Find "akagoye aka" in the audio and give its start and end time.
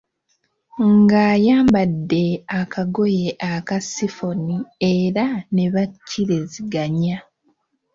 2.59-3.77